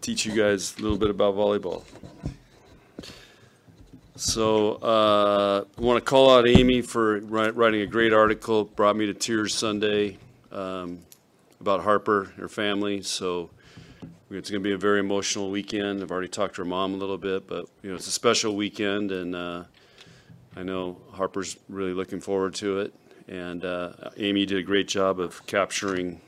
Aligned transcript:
teach 0.00 0.26
you 0.26 0.34
guys 0.34 0.76
a 0.78 0.82
little 0.82 0.98
bit 0.98 1.10
about 1.10 1.34
volleyball. 1.34 1.84
So 4.16 4.74
uh, 4.76 5.64
I 5.76 5.80
want 5.80 6.04
to 6.04 6.04
call 6.04 6.36
out 6.36 6.48
Amy 6.48 6.82
for 6.82 7.20
writing 7.20 7.82
a 7.82 7.86
great 7.86 8.12
article. 8.12 8.64
Brought 8.64 8.96
me 8.96 9.06
to 9.06 9.14
tears 9.14 9.54
Sunday 9.54 10.18
um, 10.50 10.98
about 11.60 11.82
Harper 11.82 12.32
her 12.36 12.48
family. 12.48 13.02
So 13.02 13.50
it's 14.30 14.50
going 14.50 14.62
to 14.62 14.68
be 14.68 14.74
a 14.74 14.78
very 14.78 15.00
emotional 15.00 15.50
weekend. 15.50 16.02
I've 16.02 16.10
already 16.10 16.28
talked 16.28 16.56
to 16.56 16.62
her 16.62 16.66
mom 16.66 16.94
a 16.94 16.96
little 16.96 17.16
bit, 17.16 17.46
but 17.46 17.66
you 17.82 17.90
know 17.90 17.96
it's 17.96 18.08
a 18.08 18.12
special 18.12 18.56
weekend, 18.56 19.10
and 19.10 19.34
uh, 19.34 19.64
I 20.56 20.62
know 20.62 20.98
Harper's 21.12 21.56
really 21.68 21.94
looking 21.94 22.20
forward 22.20 22.54
to 22.56 22.80
it. 22.80 22.94
And 23.28 23.64
uh, 23.64 23.92
Amy 24.16 24.46
did 24.46 24.58
a 24.58 24.62
great 24.62 24.88
job 24.88 25.20
of 25.20 25.46
capturing 25.46 26.20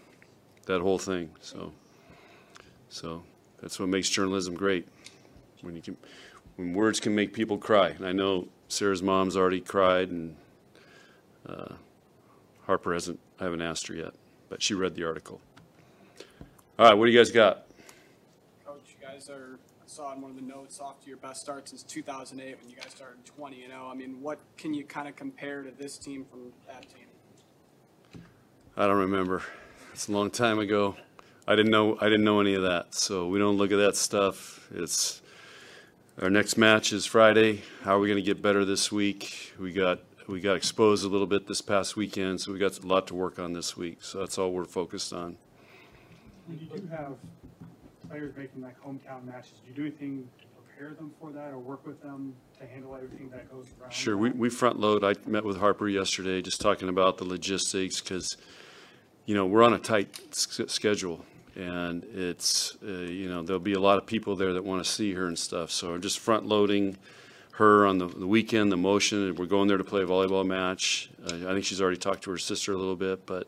that 0.66 0.80
whole 0.80 0.98
thing. 0.98 1.30
So, 1.40 1.72
so 2.90 3.22
that's 3.62 3.78
what 3.80 3.88
makes 3.88 4.10
journalism 4.10 4.54
great. 4.54 4.86
When 5.62 5.76
you 5.76 5.82
can, 5.82 5.96
when 6.56 6.74
words 6.74 7.00
can 7.00 7.14
make 7.14 7.32
people 7.32 7.56
cry. 7.56 7.88
And 7.88 8.06
I 8.06 8.12
know 8.12 8.48
Sarah's 8.68 9.02
mom's 9.02 9.36
already 9.36 9.60
cried, 9.60 10.10
and 10.10 10.36
uh, 11.48 11.74
Harper 12.66 12.92
hasn't. 12.92 13.20
I 13.38 13.44
haven't 13.44 13.62
asked 13.62 13.86
her 13.86 13.94
yet, 13.94 14.12
but 14.48 14.62
she 14.62 14.74
read 14.74 14.94
the 14.94 15.04
article. 15.04 15.40
All 16.78 16.86
right, 16.86 16.94
what 16.94 17.06
do 17.06 17.12
you 17.12 17.18
guys 17.18 17.30
got? 17.30 17.66
Coach, 18.66 18.96
you 18.98 19.06
guys 19.06 19.28
are, 19.28 19.58
I 19.82 19.86
saw 19.86 20.12
in 20.14 20.20
one 20.20 20.30
of 20.30 20.36
the 20.36 20.42
notes, 20.42 20.80
off 20.80 21.00
to 21.02 21.08
your 21.08 21.18
best 21.18 21.40
start 21.40 21.68
since 21.68 21.82
2008 21.82 22.58
when 22.60 22.70
you 22.70 22.76
guys 22.76 22.90
started 22.90 23.24
20 23.24 23.56
You 23.60 23.68
know, 23.68 23.88
I 23.90 23.94
mean, 23.94 24.20
what 24.20 24.38
can 24.56 24.74
you 24.74 24.84
kind 24.84 25.08
of 25.08 25.14
compare 25.14 25.62
to 25.62 25.70
this 25.70 25.98
team 25.98 26.24
from 26.30 26.52
that 26.66 26.82
team? 26.82 28.22
I 28.76 28.86
don't 28.86 28.96
remember. 28.96 29.42
It's 29.92 30.08
a 30.08 30.12
long 30.12 30.30
time 30.30 30.58
ago. 30.58 30.96
I 31.50 31.56
didn't 31.56 31.72
know. 31.72 31.98
I 32.00 32.04
didn't 32.04 32.22
know 32.22 32.38
any 32.38 32.54
of 32.54 32.62
that. 32.62 32.94
So 32.94 33.26
we 33.26 33.40
don't 33.40 33.56
look 33.56 33.72
at 33.72 33.78
that 33.78 33.96
stuff. 33.96 34.68
It's 34.72 35.20
our 36.22 36.30
next 36.30 36.56
match 36.56 36.92
is 36.92 37.06
Friday. 37.06 37.62
How 37.82 37.96
are 37.96 37.98
we 37.98 38.06
going 38.06 38.22
to 38.22 38.24
get 38.24 38.40
better 38.40 38.64
this 38.64 38.92
week? 38.92 39.52
We 39.58 39.72
got 39.72 39.98
we 40.28 40.38
got 40.40 40.54
exposed 40.54 41.04
a 41.04 41.08
little 41.08 41.26
bit 41.26 41.48
this 41.48 41.60
past 41.60 41.96
weekend, 41.96 42.40
so 42.40 42.52
we 42.52 42.60
got 42.60 42.78
a 42.78 42.86
lot 42.86 43.08
to 43.08 43.16
work 43.16 43.40
on 43.40 43.52
this 43.52 43.76
week. 43.76 43.98
So 44.00 44.20
that's 44.20 44.38
all 44.38 44.52
we're 44.52 44.64
focused 44.64 45.12
on. 45.12 45.38
When 46.46 46.60
you 46.60 46.66
do 46.66 46.86
have 46.86 47.14
players 48.08 48.32
making 48.36 48.62
like 48.62 48.80
hometown 48.80 49.24
matches, 49.24 49.54
do 49.64 49.70
you 49.70 49.74
do 49.74 49.82
anything 49.82 50.28
to 50.38 50.46
prepare 50.62 50.94
them 50.94 51.10
for 51.20 51.32
that 51.32 51.50
or 51.50 51.58
work 51.58 51.84
with 51.84 52.00
them 52.00 52.32
to 52.60 52.66
handle 52.68 52.94
everything 52.94 53.28
that 53.30 53.50
goes 53.50 53.66
around? 53.80 53.92
Sure, 53.92 54.16
we, 54.16 54.30
we 54.30 54.50
front 54.50 54.78
load. 54.78 55.02
I 55.02 55.14
met 55.28 55.42
with 55.42 55.56
Harper 55.56 55.88
yesterday, 55.88 56.42
just 56.42 56.60
talking 56.60 56.88
about 56.88 57.18
the 57.18 57.24
logistics, 57.24 58.00
because, 58.00 58.36
you 59.26 59.34
know, 59.34 59.46
we're 59.46 59.64
on 59.64 59.74
a 59.74 59.80
tight 59.80 60.16
s- 60.30 60.60
schedule. 60.68 61.24
And 61.56 62.04
it's, 62.14 62.76
uh, 62.82 62.90
you 62.90 63.28
know, 63.28 63.42
there'll 63.42 63.60
be 63.60 63.74
a 63.74 63.80
lot 63.80 63.98
of 63.98 64.06
people 64.06 64.36
there 64.36 64.52
that 64.52 64.64
want 64.64 64.84
to 64.84 64.90
see 64.90 65.14
her 65.14 65.26
and 65.26 65.38
stuff. 65.38 65.70
So 65.70 65.94
I'm 65.94 66.00
just 66.00 66.18
front 66.18 66.46
loading 66.46 66.96
her 67.52 67.86
on 67.86 67.98
the, 67.98 68.06
the 68.06 68.26
weekend, 68.26 68.72
the 68.72 68.76
motion. 68.76 69.28
and 69.28 69.38
We're 69.38 69.46
going 69.46 69.68
there 69.68 69.78
to 69.78 69.84
play 69.84 70.02
a 70.02 70.06
volleyball 70.06 70.46
match. 70.46 71.10
Uh, 71.26 71.48
I 71.48 71.52
think 71.52 71.64
she's 71.64 71.80
already 71.80 71.98
talked 71.98 72.24
to 72.24 72.30
her 72.30 72.38
sister 72.38 72.72
a 72.72 72.76
little 72.76 72.96
bit, 72.96 73.26
but 73.26 73.46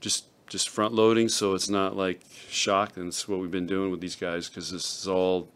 just, 0.00 0.24
just 0.48 0.68
front 0.68 0.94
loading, 0.94 1.28
so 1.28 1.54
it's 1.54 1.68
not 1.68 1.96
like 1.96 2.22
shock. 2.48 2.96
And 2.96 3.08
it's 3.08 3.28
what 3.28 3.38
we've 3.38 3.50
been 3.50 3.66
doing 3.66 3.90
with 3.90 4.00
these 4.00 4.16
guys, 4.16 4.48
because 4.48 4.72
this 4.72 5.00
is 5.00 5.06
all 5.06 5.48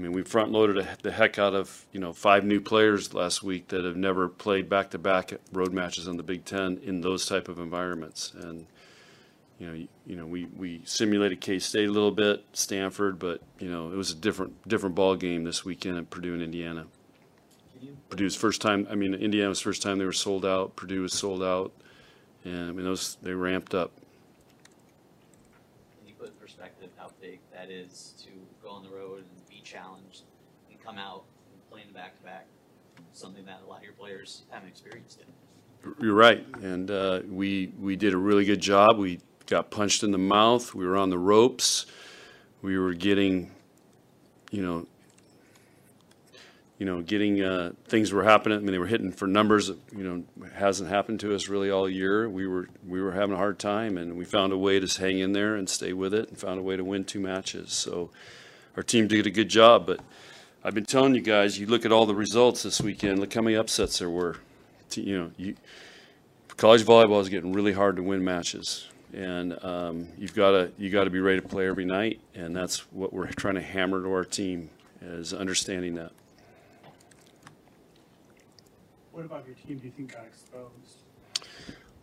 I 0.00 0.02
mean, 0.02 0.12
we 0.12 0.22
front 0.22 0.50
loaded 0.50 0.86
the 1.02 1.10
heck 1.10 1.38
out 1.38 1.52
of, 1.54 1.84
you 1.92 2.00
know, 2.00 2.14
five 2.14 2.42
new 2.42 2.58
players 2.58 3.12
last 3.12 3.42
week 3.42 3.68
that 3.68 3.84
have 3.84 3.96
never 3.96 4.28
played 4.28 4.66
back-to-back 4.66 5.34
road 5.52 5.74
matches 5.74 6.06
in 6.06 6.16
the 6.16 6.22
Big 6.22 6.46
Ten 6.46 6.78
in 6.82 7.02
those 7.02 7.26
type 7.26 7.48
of 7.48 7.58
environments. 7.58 8.32
And, 8.34 8.66
you 9.60 9.66
know, 9.66 9.74
you, 9.74 9.88
you 10.06 10.16
know, 10.16 10.24
we, 10.24 10.46
we 10.56 10.80
simulated 10.86 11.42
K-State 11.42 11.86
a 11.86 11.92
little 11.92 12.10
bit, 12.10 12.42
Stanford, 12.54 13.18
but, 13.18 13.42
you 13.58 13.70
know, 13.70 13.92
it 13.92 13.94
was 13.94 14.10
a 14.10 14.14
different, 14.14 14.66
different 14.66 14.94
ball 14.94 15.16
game 15.16 15.44
this 15.44 15.66
weekend 15.66 15.98
at 15.98 16.08
Purdue 16.08 16.32
and 16.32 16.42
Indiana. 16.42 16.86
Purdue's 18.08 18.34
first 18.34 18.62
time, 18.62 18.88
I 18.90 18.94
mean, 18.94 19.14
Indiana's 19.14 19.60
first 19.60 19.82
time 19.82 19.98
they 19.98 20.06
were 20.06 20.12
sold 20.12 20.46
out, 20.46 20.76
Purdue 20.76 21.02
was 21.02 21.12
sold 21.12 21.42
out. 21.42 21.72
And, 22.42 22.70
I 22.70 22.72
mean, 22.72 22.84
those, 22.84 23.18
they 23.20 23.34
ramped 23.34 23.74
up. 23.74 23.92
Can 25.98 26.08
you 26.08 26.14
put 26.14 26.28
in 26.28 26.34
perspective 26.34 26.88
how 26.96 27.10
big 27.20 27.40
that 27.52 27.70
is 27.70 28.14
to 28.24 28.30
go 28.62 28.70
on 28.70 28.82
the 28.82 28.88
road 28.88 29.18
and 29.18 29.48
be 29.50 29.60
challenged 29.62 30.22
and 30.70 30.82
come 30.82 30.96
out 30.96 31.24
and 31.52 31.70
play 31.70 31.82
in 31.82 31.88
the 31.88 31.94
back 31.94 32.18
to 32.18 32.24
back? 32.24 32.46
Something 33.12 33.44
that 33.44 33.60
a 33.66 33.68
lot 33.68 33.78
of 33.78 33.84
your 33.84 33.92
players 33.92 34.42
haven't 34.48 34.68
experienced 34.68 35.18
yet. 35.18 35.28
You're 36.00 36.14
right, 36.14 36.46
and 36.62 36.90
uh, 36.90 37.20
we 37.26 37.72
we 37.80 37.96
did 37.96 38.12
a 38.12 38.16
really 38.18 38.44
good 38.44 38.60
job. 38.60 38.98
We 38.98 39.18
got 39.50 39.70
punched 39.70 40.02
in 40.02 40.12
the 40.12 40.18
mouth. 40.18 40.74
We 40.74 40.86
were 40.86 40.96
on 40.96 41.10
the 41.10 41.18
ropes. 41.18 41.84
We 42.62 42.78
were 42.78 42.94
getting, 42.94 43.50
you 44.50 44.62
know, 44.62 44.86
you 46.78 46.86
know, 46.86 47.02
getting 47.02 47.42
uh, 47.42 47.72
things 47.88 48.10
were 48.10 48.24
happening. 48.24 48.56
I 48.56 48.60
mean, 48.62 48.72
they 48.72 48.78
were 48.78 48.86
hitting 48.86 49.12
for 49.12 49.26
numbers. 49.26 49.66
that, 49.66 49.76
You 49.94 50.02
know, 50.38 50.48
hasn't 50.54 50.88
happened 50.88 51.20
to 51.20 51.34
us 51.34 51.48
really 51.48 51.70
all 51.70 51.90
year. 51.90 52.26
We 52.26 52.46
were 52.46 52.70
we 52.88 53.02
were 53.02 53.12
having 53.12 53.34
a 53.34 53.36
hard 53.36 53.58
time, 53.58 53.98
and 53.98 54.16
we 54.16 54.24
found 54.24 54.54
a 54.54 54.56
way 54.56 54.80
to 54.80 55.00
hang 55.00 55.18
in 55.18 55.32
there 55.32 55.56
and 55.56 55.68
stay 55.68 55.92
with 55.92 56.14
it, 56.14 56.30
and 56.30 56.38
found 56.38 56.58
a 56.58 56.62
way 56.62 56.76
to 56.78 56.84
win 56.84 57.04
two 57.04 57.20
matches. 57.20 57.72
So, 57.74 58.10
our 58.76 58.82
team 58.82 59.08
did 59.08 59.26
a 59.26 59.30
good 59.30 59.50
job. 59.50 59.84
But 59.84 60.00
I've 60.64 60.74
been 60.74 60.86
telling 60.86 61.14
you 61.14 61.20
guys, 61.20 61.58
you 61.58 61.66
look 61.66 61.84
at 61.84 61.92
all 61.92 62.06
the 62.06 62.14
results 62.14 62.62
this 62.62 62.80
weekend. 62.80 63.18
Look 63.18 63.34
how 63.34 63.42
many 63.42 63.56
upsets 63.56 63.98
there 63.98 64.08
were. 64.08 64.36
You 64.94 65.18
know, 65.18 65.30
you 65.36 65.56
college 66.56 66.82
volleyball 66.82 67.20
is 67.20 67.28
getting 67.28 67.52
really 67.52 67.72
hard 67.72 67.96
to 67.96 68.02
win 68.02 68.24
matches, 68.24 68.88
and 69.12 69.62
um, 69.64 70.08
you've 70.18 70.34
got 70.34 70.50
to 70.52 70.72
you 70.78 70.90
got 70.90 71.04
to 71.04 71.10
be 71.10 71.20
ready 71.20 71.40
to 71.40 71.46
play 71.46 71.66
every 71.66 71.84
night, 71.84 72.20
and 72.34 72.54
that's 72.54 72.80
what 72.92 73.12
we're 73.12 73.26
trying 73.28 73.54
to 73.54 73.62
hammer 73.62 74.02
to 74.02 74.12
our 74.12 74.24
team 74.24 74.70
is 75.02 75.32
understanding 75.32 75.94
that. 75.94 76.12
What 79.12 79.24
about 79.24 79.46
your 79.46 79.56
team 79.56 79.78
do 79.78 79.86
you 79.86 79.90
think 79.90 80.12
got 80.12 80.24
exposed? 80.24 80.98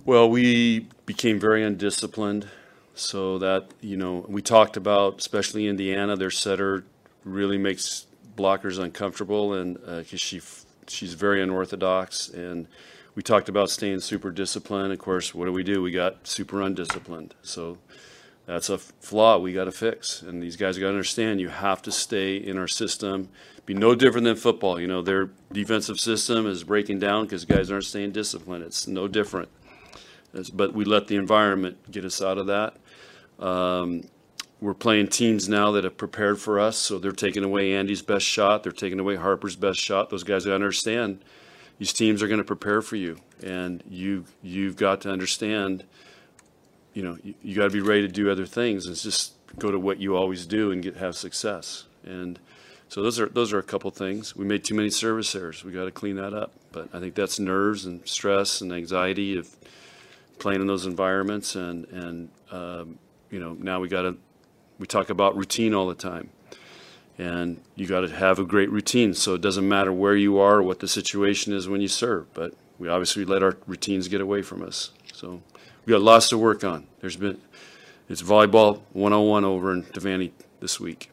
Well, 0.05 0.29
we 0.29 0.87
became 1.05 1.39
very 1.39 1.63
undisciplined, 1.63 2.47
so 2.95 3.37
that 3.39 3.71
you 3.81 3.97
know 3.97 4.25
we 4.27 4.41
talked 4.41 4.77
about, 4.77 5.19
especially 5.19 5.67
Indiana, 5.67 6.15
their 6.15 6.31
setter 6.31 6.83
really 7.23 7.57
makes 7.57 8.07
blockers 8.35 8.79
uncomfortable, 8.79 9.53
and 9.53 9.75
because 9.83 10.21
she 10.21 10.41
she's 10.87 11.13
very 11.13 11.41
unorthodox, 11.41 12.29
and 12.29 12.67
we 13.17 13.23
talked 13.23 13.49
about 13.49 13.71
staying 13.71 13.99
super 13.99 14.29
disciplined. 14.29 14.93
Of 14.93 14.99
course, 14.99 15.33
what 15.33 15.45
do 15.45 15.51
we 15.51 15.63
do? 15.63 15.81
We 15.81 15.89
got 15.89 16.27
super 16.27 16.61
undisciplined, 16.61 17.33
so 17.41 17.79
that's 18.45 18.69
a 18.69 18.77
flaw 18.77 19.39
we 19.39 19.53
got 19.53 19.63
to 19.63 19.71
fix. 19.71 20.21
And 20.21 20.39
these 20.39 20.55
guys 20.55 20.77
got 20.77 20.85
to 20.85 20.89
understand 20.91 21.41
you 21.41 21.49
have 21.49 21.81
to 21.81 21.91
stay 21.91 22.37
in 22.37 22.59
our 22.59 22.67
system. 22.67 23.29
Be 23.65 23.73
no 23.73 23.95
different 23.95 24.25
than 24.25 24.35
football. 24.35 24.79
You 24.79 24.85
know, 24.85 25.01
their 25.01 25.31
defensive 25.51 25.99
system 25.99 26.45
is 26.45 26.63
breaking 26.63 26.99
down 26.99 27.25
because 27.25 27.43
guys 27.43 27.71
aren't 27.71 27.85
staying 27.85 28.11
disciplined. 28.11 28.63
It's 28.63 28.85
no 28.87 29.07
different. 29.07 29.49
It's- 30.33 30.51
But 30.51 30.75
we 30.75 30.85
let 30.85 31.07
the 31.07 31.15
environment 31.15 31.89
get 31.89 32.05
us 32.05 32.21
out 32.21 32.37
of 32.37 32.45
that. 32.45 32.75
Um, 33.43 34.03
we're 34.61 34.75
playing 34.75 35.07
teams 35.07 35.49
now 35.49 35.71
that 35.71 35.85
have 35.85 35.97
prepared 35.97 36.39
for 36.39 36.59
us, 36.59 36.77
so 36.77 36.99
they're 36.99 37.11
taking 37.11 37.43
away 37.43 37.71
Andi's 37.71 38.03
best 38.03 38.27
shot. 38.27 38.61
They're 38.61 38.71
taking 38.71 38.99
away 38.99 39.15
Harper's 39.15 39.55
best 39.55 39.79
shot. 39.79 40.11
Those 40.11 40.23
guys 40.23 40.45
got 40.45 40.51
to 40.51 40.55
understand 40.55 41.23
these 41.79 41.93
teams 41.93 42.23
are 42.23 42.27
going 42.27 42.39
to 42.39 42.43
prepare 42.43 42.81
for 42.81 42.95
you, 42.95 43.19
and 43.43 43.83
you 43.89 44.25
you've 44.41 44.75
got 44.75 45.01
to 45.01 45.11
understand 45.11 45.83
you 46.97 47.03
know, 47.03 47.15
you, 47.23 47.35
you 47.43 47.55
got 47.55 47.65
to 47.65 47.69
be 47.69 47.79
ready 47.79 48.01
to 48.01 48.07
do 48.07 48.31
other 48.31 48.47
things. 48.47 48.87
It's 48.87 49.03
just 49.03 49.33
go 49.59 49.69
to 49.69 49.77
what 49.77 49.99
you 49.99 50.15
always 50.15 50.47
do 50.47 50.71
and 50.71 50.81
get 50.81 50.97
have 50.97 51.15
success. 51.15 51.85
And 52.03 52.39
so 52.89 53.03
those 53.03 53.19
are 53.19 53.27
those 53.27 53.53
are 53.53 53.59
a 53.59 53.63
couple 53.63 53.91
things. 53.91 54.35
We 54.35 54.45
made 54.45 54.63
too 54.63 54.73
many 54.73 54.89
service 54.89 55.35
errors. 55.35 55.63
We 55.63 55.71
got 55.71 55.85
to 55.85 55.91
clean 55.91 56.15
that 56.15 56.33
up. 56.33 56.53
But 56.71 56.89
I 56.93 56.99
think 56.99 57.13
that's 57.13 57.39
nerves 57.39 57.85
and 57.85 58.01
stress 58.07 58.61
and 58.61 58.73
anxiety 58.73 59.37
of 59.37 59.47
playing 60.39 60.61
in 60.61 60.65
those 60.65 60.87
environments. 60.87 61.55
And 61.55 61.85
and 61.89 62.29
um, 62.49 62.97
you 63.29 63.39
know 63.39 63.53
now 63.53 63.79
we 63.79 63.89
got 63.89 64.01
to 64.01 64.17
we 64.79 64.87
talk 64.87 65.11
about 65.11 65.37
routine 65.37 65.75
all 65.75 65.87
the 65.87 65.93
time. 65.93 66.31
And 67.17 67.61
you 67.75 67.87
got 67.87 68.01
to 68.01 68.09
have 68.09 68.37
a 68.37 68.43
great 68.43 68.71
routine. 68.71 69.13
So 69.13 69.33
it 69.33 69.41
doesn't 69.41 69.67
matter 69.67 69.91
where 69.91 70.15
you 70.15 70.37
are 70.37 70.57
or 70.57 70.63
what 70.63 70.79
the 70.79 70.87
situation 70.87 71.53
is 71.53 71.67
when 71.67 71.81
you 71.81 71.87
serve. 71.87 72.31
But 72.33 72.53
we 72.77 72.87
obviously 72.87 73.25
let 73.25 73.41
our 73.41 73.57
routines 73.65 74.07
get 74.07 74.21
away 74.21 74.41
from 74.41 74.61
us. 74.61 74.91
So 75.13 75.41
we 75.85 75.91
got 75.91 76.01
lots 76.01 76.29
to 76.29 76.37
work 76.37 76.63
on. 76.63 76.85
There's 76.99 77.15
been, 77.15 77.41
it's 78.07 78.21
volleyball 78.21 78.81
101 78.93 79.45
over 79.45 79.73
in 79.73 79.83
Devaney 79.83 80.31
this 80.59 80.79
week. 80.79 81.09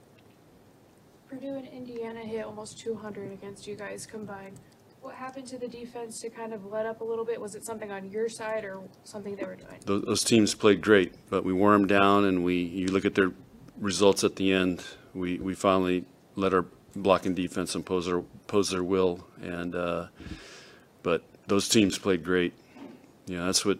Purdue 1.29 1.57
and 1.57 1.69
Indiana 1.69 2.21
hit 2.21 2.45
almost 2.45 2.79
200 2.79 3.33
against 3.33 3.67
you 3.67 3.77
guys 3.77 4.07
combined. 4.07 4.61
What 5.01 5.15
happened 5.15 5.47
to 5.49 5.59
the 5.59 5.69
defense 5.69 6.21
to 6.21 6.31
kind 6.31 6.55
of 6.55 6.67
let 6.67 6.87
up 6.87 7.01
a 7.01 7.05
little 7.05 7.25
bit? 7.25 7.41
Was 7.41 7.55
it 7.55 7.65
something 7.65 7.91
on 7.91 8.11
your 8.11 8.29
side 8.29 8.65
or 8.65 8.81
something 9.05 9.37
they 9.37 9.45
were 9.45 9.57
doing? 9.57 9.79
Those, 9.85 10.03
those 10.03 10.25
teams 10.25 10.55
played 10.55 10.81
great, 10.81 11.13
but 11.29 11.45
we 11.45 11.53
wore 11.53 11.73
them 11.73 11.87
down, 11.87 12.25
and 12.25 12.43
we, 12.43 12.57
you 12.63 12.87
look 12.87 13.05
at 13.05 13.15
their 13.15 13.33
results 13.79 14.25
at 14.25 14.37
the 14.37 14.53
end, 14.53 14.83
we, 15.15 15.39
we 15.39 15.55
finally 15.55 16.05
let 16.37 16.53
our 16.53 16.67
blocking 16.97 17.35
defense 17.35 17.75
impose 17.75 18.07
their, 18.07 18.17
impose 18.17 18.71
their 18.71 18.85
will. 18.85 19.27
And, 19.43 19.75
uh, 19.75 20.09
but 21.03 21.23
those 21.47 21.69
teams 21.69 21.99
played 21.99 22.25
great. 22.25 22.55
Yeah, 23.27 23.47
that's 23.47 23.65
what, 23.65 23.79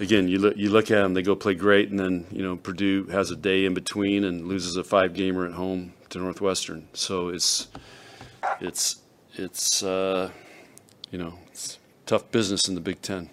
again, 0.00 0.28
you 0.28 0.38
look, 0.38 0.56
you 0.56 0.70
look 0.70 0.90
at 0.90 1.02
them, 1.02 1.14
they 1.14 1.22
go 1.22 1.36
play 1.36 1.54
great, 1.54 1.90
and 1.90 1.98
then, 1.98 2.26
you 2.30 2.42
know, 2.42 2.56
Purdue 2.56 3.04
has 3.06 3.30
a 3.30 3.36
day 3.36 3.64
in 3.64 3.74
between 3.74 4.24
and 4.24 4.48
loses 4.48 4.76
a 4.76 4.84
five 4.84 5.14
gamer 5.14 5.46
at 5.46 5.52
home 5.52 5.94
to 6.10 6.18
Northwestern. 6.18 6.88
So 6.92 7.28
it's, 7.28 7.68
it's, 8.60 9.00
it's, 9.34 9.82
uh, 9.82 10.30
you 11.10 11.18
know, 11.18 11.38
it's 11.50 11.78
tough 12.06 12.30
business 12.30 12.68
in 12.68 12.74
the 12.74 12.80
Big 12.80 13.00
Ten. 13.00 13.30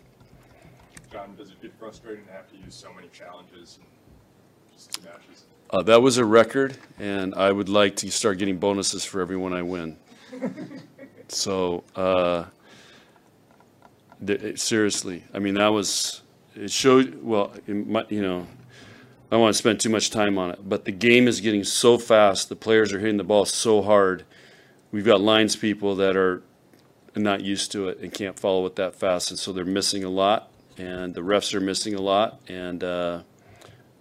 John, 1.12 1.36
does 1.36 1.50
it 1.50 1.62
get 1.62 1.74
frustrating 1.80 2.25
to 2.25 2.31
have 2.31 2.50
to 2.51 2.57
use 2.57 2.75
so 2.75 2.94
many 2.94 3.07
challenges 3.07 3.80
and 3.81 3.88
just 4.80 4.94
two 4.94 5.02
matches? 5.02 5.44
Uh, 5.70 5.84
that 5.84 6.02
was 6.02 6.18
a 6.18 6.26
record, 6.26 6.78
and 6.98 7.36
I 7.36 7.52
would 7.52 7.70
like 7.70 7.98
to 7.98 8.12
start 8.12 8.38
getting 8.38 8.58
bonuses 8.58 9.04
for 9.04 9.22
everyone 9.22 9.54
I 9.54 9.62
win. 9.62 9.98
So, 11.31 11.84
uh, 11.96 12.46
th- 14.26 14.60
seriously, 14.60 15.24
I 15.31 15.38
mean, 15.38 15.54
that 15.54 15.68
was, 15.68 16.24
it 16.56 16.72
showed, 16.72 17.22
well, 17.22 17.54
it 17.68 17.88
might, 17.88 18.12
you 18.12 18.24
know, 18.24 18.48
I 19.30 19.36
don't 19.36 19.42
want 19.42 19.54
to 19.54 19.58
spend 19.60 19.80
too 19.80 19.92
much 19.92 20.10
time 20.10 20.40
on 20.40 20.50
it, 20.50 20.68
but 20.68 20.86
the 20.86 20.92
game 20.92 21.28
is 21.28 21.40
getting 21.40 21.64
so 21.64 22.00
fast, 22.00 22.50
the 22.50 22.56
players 22.56 22.92
are 22.94 23.00
hitting 23.00 23.18
the 23.18 23.24
ball 23.24 23.46
so 23.46 23.84
hard. 23.84 24.26
We've 24.92 25.06
got 25.06 25.22
lines 25.22 25.56
people 25.56 25.96
that 25.98 26.18
are 26.18 26.42
not 27.16 27.42
used 27.42 27.72
to 27.74 27.90
it 27.90 28.00
and 28.00 28.12
can't 28.12 28.40
follow 28.40 28.66
it 28.66 28.76
that 28.78 28.96
fast, 28.96 29.30
and 29.30 29.40
so 29.40 29.54
they're 29.54 29.66
missing 29.66 30.04
a 30.04 30.10
lot, 30.10 30.52
and 30.80 31.14
the 31.14 31.22
refs 31.22 31.54
are 31.54 31.62
missing 31.62 31.94
a 31.94 32.02
lot, 32.02 32.40
and, 32.48 32.84
uh, 32.84 33.22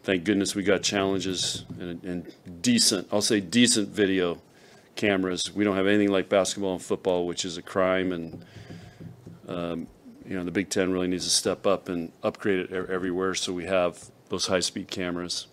thank 0.08 0.24
goodness 0.24 0.54
we 0.54 0.62
got 0.62 0.82
challenges 0.82 1.66
and, 1.78 2.02
and 2.02 2.62
decent, 2.62 3.06
I'll 3.12 3.20
say 3.20 3.40
decent 3.40 3.90
video 3.90 4.40
cameras. 4.96 5.54
We 5.54 5.64
don't 5.64 5.76
have 5.76 5.86
anything 5.86 6.10
like 6.10 6.30
basketball 6.30 6.72
and 6.72 6.82
football, 6.82 7.26
which 7.26 7.44
is 7.44 7.58
a 7.58 7.62
crime, 7.62 8.12
and 8.12 8.42
um, 9.46 9.86
you 10.26 10.34
know 10.34 10.44
the 10.44 10.50
Big 10.50 10.70
Ten 10.70 10.92
really 10.92 11.08
needs 11.08 11.24
to 11.24 11.30
step 11.30 11.66
up 11.66 11.90
and 11.90 12.10
upgrade 12.22 12.58
it 12.58 12.88
everywhere. 12.88 13.34
So 13.34 13.52
we 13.52 13.66
have 13.66 14.02
those 14.30 14.46
high-speed 14.46 14.88
cameras. 14.88 15.46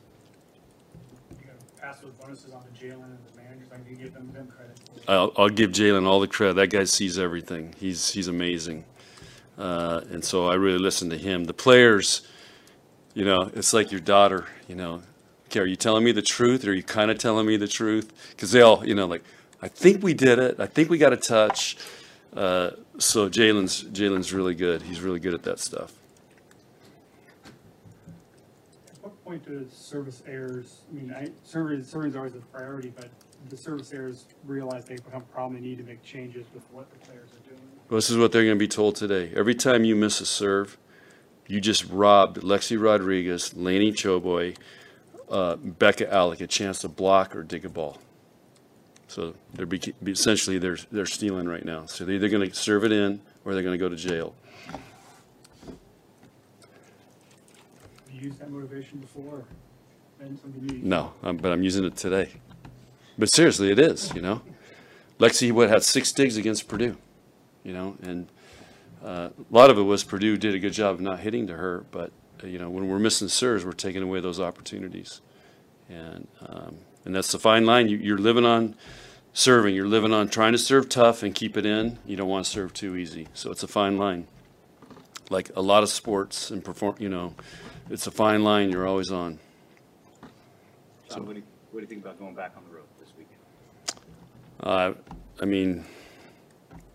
You 1.32 1.48
know, 1.48 1.54
pass 1.82 2.00
those 2.00 2.14
bonuses 2.14 2.54
on 2.54 2.64
to 2.64 2.70
Jalen 2.70 3.04
and 3.04 3.18
the 3.34 3.42
managers, 3.42 3.68
I 3.74 3.76
can 3.86 3.96
give 3.98 4.14
them, 4.14 4.32
them 4.32 4.48
credit. 4.48 4.80
for- 5.04 5.12
I'll, 5.12 5.34
I'll 5.36 5.50
give 5.50 5.72
Jalen 5.72 6.08
all 6.08 6.22
the 6.22 6.30
credit. 6.30 6.54
That 6.54 6.70
guy 6.70 6.86
sees 6.86 7.20
everything. 7.20 7.76
He's 7.78 8.12
he's 8.12 8.30
amazing, 8.30 8.86
uh, 9.58 10.00
and 10.10 10.24
so 10.24 10.48
I 10.48 10.54
really 10.54 10.80
listen 10.80 11.10
to 11.10 11.18
him. 11.18 11.44
The 11.44 11.54
players, 11.54 12.26
you 13.16 13.26
know, 13.26 13.50
it's 13.56 13.74
like 13.74 13.92
your 13.92 14.02
daughter. 14.02 14.46
You 14.68 14.76
know, 14.76 15.02
okay, 15.48 15.62
are 15.62 15.66
you 15.66 15.76
telling 15.76 16.04
me 16.04 16.12
the 16.12 16.22
truth, 16.22 16.64
or 16.66 16.70
are 16.70 16.74
you 16.74 16.84
kind 16.84 17.10
of 17.10 17.18
telling 17.18 17.48
me 17.48 17.58
the 17.58 17.68
truth? 17.68 18.14
Because 18.30 18.52
they 18.52 18.62
all, 18.62 18.86
you 18.86 18.94
know, 18.94 19.08
like 19.08 19.24
I 19.64 19.68
think 19.68 20.04
we 20.04 20.14
did 20.14 20.38
it. 20.38 20.60
I 20.60 20.68
think 20.68 20.92
we 20.92 21.00
got 21.00 21.14
a 21.14 21.18
touch. 21.18 21.78
Uh, 22.36 22.72
so 23.00 23.30
Jalen's 23.30 23.84
Jalen's 23.86 24.32
really 24.32 24.54
good. 24.54 24.84
He's 24.84 25.02
really 25.02 25.20
good 25.20 25.34
at 25.34 25.42
that 25.44 25.60
stuff. 25.60 25.94
At 27.46 29.04
what 29.04 29.26
point 29.26 29.46
do 29.46 29.66
service 29.72 30.22
errors, 30.28 30.82
I 30.92 30.94
mean, 30.94 31.16
I, 31.18 31.30
service, 31.44 31.90
serving 31.90 32.12
is 32.12 32.16
always 32.18 32.36
a 32.36 32.40
priority, 32.40 32.92
but 32.94 33.10
the 33.50 33.56
service 33.56 33.94
errors 33.94 34.26
realize 34.46 34.86
they 34.86 34.96
become 34.96 35.22
a 35.22 35.34
problem, 35.34 35.62
they 35.62 35.66
need 35.66 35.78
to 35.78 35.84
make 35.84 36.04
changes 36.04 36.46
with 36.54 36.64
what 36.72 36.90
the 36.92 36.98
players 37.08 37.30
are 37.30 37.50
doing. 37.50 37.62
This 37.90 38.10
is 38.10 38.18
what 38.18 38.32
they're 38.32 38.44
going 38.44 38.58
to 38.58 38.60
be 38.60 38.68
told 38.68 38.96
today. 38.96 39.32
Every 39.36 39.56
time 39.56 39.86
you 39.86 39.96
miss 39.96 40.20
a 40.20 40.26
serve, 40.26 40.78
you 41.48 41.62
just 41.62 41.86
robbed 41.90 42.42
Lexi 42.42 42.82
Rodriguez, 42.82 43.54
Laney 43.56 43.92
Choboy, 43.92 44.58
uh, 45.30 45.56
Bekka 45.56 46.12
Allick 46.12 46.42
a 46.42 46.48
chance 46.48 46.80
to 46.80 46.88
block 46.88 47.36
or 47.36 47.44
dig 47.44 47.66
a 47.66 47.70
ball. 47.70 48.00
So 49.08 49.36
they're 49.54 49.66
be, 49.66 49.94
essentially 50.06 50.58
they're 50.58 50.78
they're 50.92 51.06
stealing 51.06 51.48
right 51.48 51.64
now. 51.64 51.86
So 51.86 52.06
they're 52.06 52.16
either 52.16 52.30
going 52.30 52.50
to 52.50 52.56
serve 52.56 52.84
it 52.84 52.92
in 52.92 53.22
or 53.44 53.54
they're 53.54 53.64
going 53.64 53.78
to 53.78 53.80
go 53.80 53.90
to 53.90 53.96
jail. 53.96 54.36
Have 54.68 54.80
you 58.12 58.22
used 58.22 58.40
that 58.40 58.50
motivation 58.50 59.00
before? 59.00 59.46
Been 60.20 60.38
something 60.38 60.70
you? 60.70 60.80
No, 60.84 61.14
um, 61.24 61.38
but 61.38 61.52
I'm 61.52 61.64
using 61.64 61.86
it 61.86 61.96
today. 61.96 62.30
But 63.18 63.32
seriously, 63.32 63.72
it 63.72 63.80
is. 63.80 64.14
You 64.16 64.22
know, 64.22 64.42
Lexi 65.20 65.52
what 65.52 65.70
had 65.70 65.84
six 65.84 66.12
digs 66.12 66.38
against 66.38 66.68
Purdue. 66.68 66.98
You 67.64 67.74
know, 67.74 67.98
and 68.02 68.28
a 69.06 69.32
lot 69.52 69.70
of 69.70 69.78
it 69.78 69.84
was 69.84 70.04
Purdue 70.04 70.38
did 70.38 70.56
a 70.56 70.60
good 70.60 70.74
job 70.74 70.96
of 70.96 71.02
not 71.02 71.20
hitting 71.20 71.48
to 71.48 71.56
her. 71.56 71.86
But 71.92 72.12
uh, 72.44 72.48
you 72.48 72.60
know, 72.60 72.70
when 72.70 72.88
we're 72.88 73.00
missing 73.00 73.28
serves, 73.28 73.66
we're 73.66 73.72
taking 73.74 74.04
away 74.04 74.20
those 74.20 74.40
opportunities, 74.40 75.22
and 75.90 76.28
um, 76.46 76.78
and 77.06 77.16
that's 77.16 77.32
the 77.32 77.40
fine 77.40 77.66
line. 77.66 77.88
You, 77.88 77.98
you're 77.98 78.18
living 78.18 78.46
on 78.46 78.76
serving. 79.34 79.76
You're 79.76 79.88
living 79.88 80.14
on 80.14 80.30
trying 80.30 80.54
to 80.54 80.58
serve 80.58 80.90
tough 80.90 81.22
and 81.22 81.36
keep 81.36 81.58
it 81.58 81.66
in. 81.66 82.00
You 82.06 82.16
don't 82.16 82.30
want 82.30 82.46
to 82.46 82.52
serve 82.52 82.74
too 82.74 82.96
easy. 82.96 83.28
So 83.34 83.52
it's 83.52 83.64
a 83.64 83.68
fine 83.68 83.98
line. 83.98 84.28
Like 85.30 85.52
a 85.56 85.62
lot 85.62 85.84
of 85.84 85.90
sports 85.90 86.52
and 86.52 86.64
perform, 86.64 86.96
you 87.00 87.10
know, 87.10 87.34
it's 87.90 88.08
a 88.08 88.12
fine 88.12 88.44
line. 88.44 88.70
You're 88.70 88.88
always 88.88 89.12
on. 89.12 89.40
John, 91.10 91.26
what 91.26 91.34
do 91.34 91.40
you, 91.40 91.46
what 91.72 91.80
do 91.80 91.84
you 91.84 91.88
think 91.88 92.02
about 92.02 92.18
going 92.20 92.34
back 92.34 92.54
on 92.58 92.64
the 92.70 92.76
road 92.76 92.86
this 93.00 93.10
weekend? 93.18 93.40
Uh, 94.60 94.94
I 95.42 95.46
mean, 95.46 95.84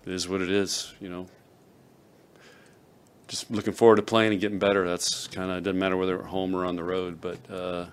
it 0.07 0.13
is 0.13 0.29
what 0.29 0.41
it 0.41 0.51
is, 0.51 0.95
you 1.01 1.09
know. 1.09 1.27
Just 3.31 3.49
looking 3.49 3.73
forward 3.75 3.97
to 3.97 4.03
playing 4.03 4.33
and 4.33 4.41
getting 4.41 4.59
better. 4.59 4.89
That's 4.89 5.29
kind 5.29 5.53
of 5.53 5.63
doesn't 5.63 5.79
matter 5.79 5.97
whether 5.97 6.19
at 6.19 6.27
home 6.27 6.53
or 6.53 6.65
on 6.65 6.75
the 6.75 6.83
road. 6.83 7.21
But 7.21 7.39
uh, 7.49 7.87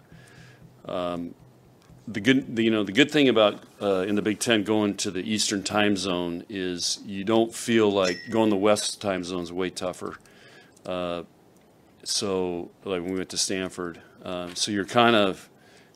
um, 0.91 1.35
the 2.07 2.19
good, 2.19 2.55
the, 2.55 2.63
you 2.63 2.71
know, 2.71 2.83
the 2.83 2.91
good 2.91 3.11
thing 3.11 3.29
about 3.29 3.63
uh, 3.79 4.05
in 4.07 4.15
the 4.15 4.23
Big 4.23 4.39
Ten 4.39 4.63
going 4.63 4.95
to 4.95 5.11
the 5.11 5.21
Eastern 5.21 5.61
Time 5.61 5.95
Zone 5.95 6.43
is 6.49 6.99
you 7.05 7.23
don't 7.23 7.53
feel 7.53 7.91
like 7.91 8.17
going 8.31 8.49
the 8.49 8.57
West 8.57 8.99
Time 8.99 9.23
Zone 9.23 9.43
is 9.43 9.53
way 9.53 9.69
tougher. 9.69 10.17
Uh, 10.83 11.21
so, 12.03 12.71
like 12.83 13.03
when 13.03 13.11
we 13.11 13.17
went 13.19 13.29
to 13.29 13.37
Stanford, 13.37 14.01
uh, 14.25 14.49
so 14.55 14.71
you're 14.71 14.85
kind 14.85 15.15
of 15.15 15.47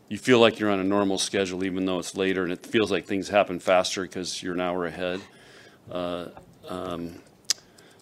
you 0.07 0.19
feel 0.19 0.37
like 0.37 0.59
you're 0.59 0.69
on 0.69 0.79
a 0.79 0.83
normal 0.83 1.17
schedule 1.17 1.63
even 1.63 1.85
though 1.85 1.97
it's 1.97 2.15
later 2.15 2.43
and 2.43 2.51
it 2.51 2.63
feels 2.63 2.91
like 2.91 3.05
things 3.05 3.29
happen 3.29 3.59
faster 3.59 4.01
because 4.03 4.43
you're 4.43 4.53
an 4.53 4.59
hour 4.59 4.85
ahead 4.85 5.21
uh, 5.89 6.25
um, 6.67 7.15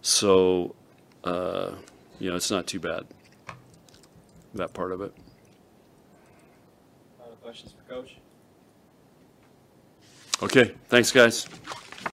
so 0.01 0.75
uh, 1.24 1.71
you 2.19 2.30
know 2.30 2.36
it's 2.36 2.51
not 2.51 2.68
too 2.68 2.80
bad 2.80 3.06
that 4.54 4.74
part 4.74 4.92
of 4.92 5.01
it 5.01 5.13
questions 7.50 7.74
for 7.74 7.94
Coach? 7.94 8.18
okay 10.44 10.75
thanks 10.88 11.12
guys 11.12 11.48